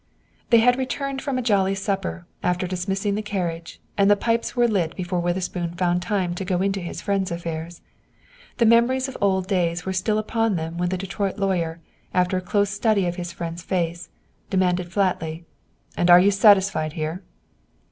[0.49, 4.67] They had returned from a jolly supper, after dismissing the carriage, and the pipes were
[4.67, 7.81] lit before Witherspoon found time to go into his friend's affairs.
[8.57, 11.81] The memories of old days were still upon them when the Detroit lawyer,
[12.15, 14.09] after a close study of his friend's face,
[14.49, 15.45] demanded flatly,
[15.95, 17.21] "And are you satisfied here?"